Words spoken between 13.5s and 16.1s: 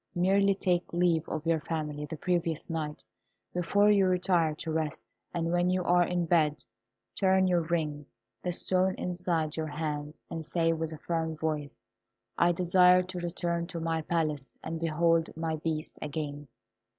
to my palace, and behold my Beast